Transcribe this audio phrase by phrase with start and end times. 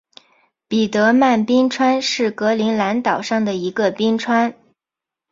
[0.67, 4.55] 彼得曼冰川是格陵兰岛上的一个冰川。